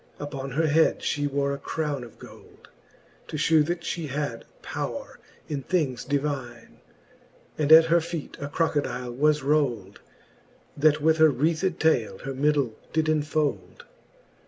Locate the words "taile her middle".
11.79-12.73